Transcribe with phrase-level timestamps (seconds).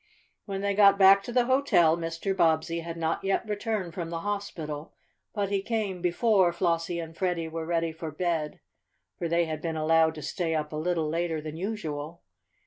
[0.45, 2.35] When they got back to the hotel Mr.
[2.35, 4.95] Bobbsey had not yet returned from the hospital,
[5.31, 8.61] but he came before Flossie and Freddie were ready for bed,
[9.19, 12.23] for they had been allowed to stay up a little later than usual.